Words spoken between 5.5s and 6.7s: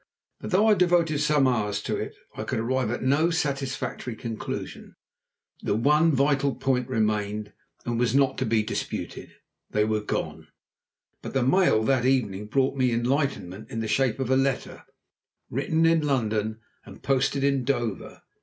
The one vital